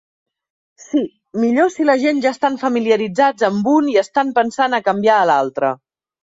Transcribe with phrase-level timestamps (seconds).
[0.83, 1.01] Si,
[1.43, 5.29] millor si la gent ja estan familiaritzats amb un i estan pensant a canviar a
[5.33, 5.73] l'altre.